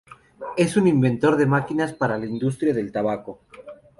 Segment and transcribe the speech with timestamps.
[0.57, 3.41] Es un inventor de máquinas para la industria del tabaco.